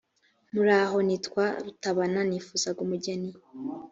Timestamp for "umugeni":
2.85-3.29